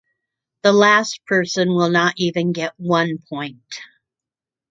The 0.63 0.73
last 0.73 1.23
person 1.27 1.75
will 1.75 1.91
not 1.91 2.15
even 2.17 2.53
get 2.53 2.73
one 2.79 3.19
point. 3.29 3.61